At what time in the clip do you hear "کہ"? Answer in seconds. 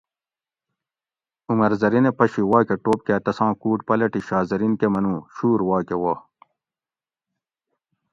4.79-4.87